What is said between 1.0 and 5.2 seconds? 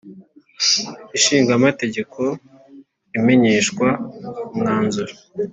Ishinga Amategeko imenyeshwa umwanzuro